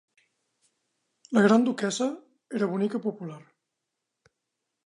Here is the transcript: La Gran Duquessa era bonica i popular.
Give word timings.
La 1.37 1.43
Gran 1.47 1.67
Duquessa 1.67 2.09
era 2.61 2.73
bonica 2.75 3.03
i 3.03 3.07
popular. 3.07 3.39